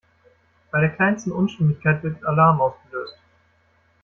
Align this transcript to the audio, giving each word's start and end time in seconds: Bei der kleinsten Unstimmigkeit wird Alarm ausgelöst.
Bei 0.71 0.81
der 0.81 0.89
kleinsten 0.95 1.31
Unstimmigkeit 1.31 2.01
wird 2.01 2.23
Alarm 2.25 2.59
ausgelöst. 2.59 3.19